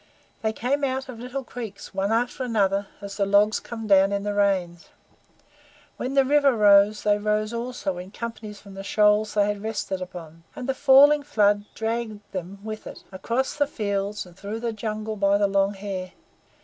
[0.41, 4.23] They came out of little creeks one after another, as the logs come down in
[4.23, 4.89] the Rains.
[5.97, 10.01] When the river rose they rose also in companies from the shoals they had rested
[10.01, 14.73] upon; and the falling flood dragged them with it across the fields and through the
[14.73, 16.13] Jungle by the long hair.